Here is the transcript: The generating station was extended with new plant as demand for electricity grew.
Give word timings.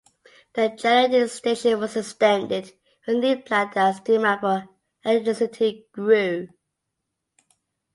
The 0.55 0.69
generating 0.69 1.27
station 1.27 1.79
was 1.79 1.95
extended 1.95 2.73
with 3.05 3.17
new 3.17 3.37
plant 3.37 3.77
as 3.77 3.99
demand 3.99 4.39
for 4.39 4.67
electricity 5.05 5.85
grew. 5.91 6.47